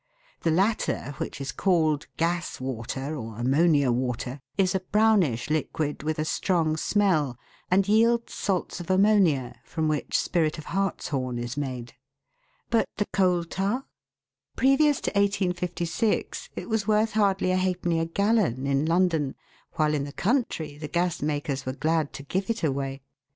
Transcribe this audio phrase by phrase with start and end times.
[0.41, 6.17] The latter, which is called gas water, or ammonia water, is a brownish liquid, with
[6.17, 7.37] a strong smell,
[7.69, 11.93] and yields salts of ammonia, from which spirit of hartshorn is made.
[12.71, 13.85] But the coal tar?
[14.55, 17.99] Previous to 1856 it was worth hardly |d.
[17.99, 19.35] a gallon in London,
[19.73, 23.03] while in the country the gas makers were glad to give it away.